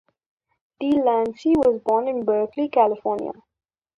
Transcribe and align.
De 0.79 0.87
Lancie 1.03 1.53
was 1.57 1.79
born 1.85 2.07
in 2.07 2.25
Berkeley, 2.25 2.69
California. 2.69 3.33